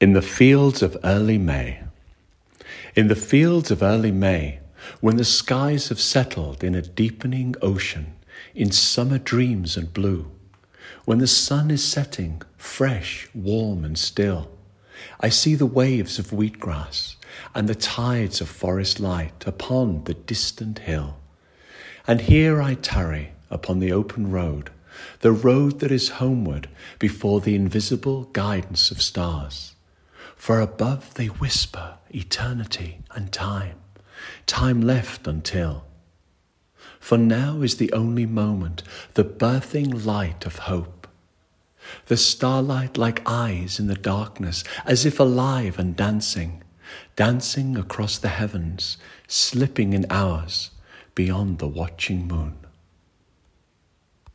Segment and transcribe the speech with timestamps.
[0.00, 1.80] In the fields of early May.
[2.94, 4.60] In the fields of early May,
[5.00, 8.14] when the skies have settled in a deepening ocean,
[8.54, 10.30] in summer dreams and blue,
[11.04, 14.52] when the sun is setting, fresh, warm, and still,
[15.18, 17.16] I see the waves of wheatgrass
[17.52, 21.16] and the tides of forest light upon the distant hill.
[22.06, 24.70] And here I tarry upon the open road,
[25.22, 26.68] the road that is homeward
[27.00, 29.74] before the invisible guidance of stars
[30.48, 33.76] for above they whisper eternity and time,
[34.46, 35.84] time left until.
[36.98, 38.82] For now is the only moment,
[39.12, 41.06] the birthing light of hope.
[42.06, 46.62] The starlight like eyes in the darkness, as if alive and dancing,
[47.14, 48.96] dancing across the heavens,
[49.26, 50.70] slipping in hours
[51.14, 52.56] beyond the watching moon.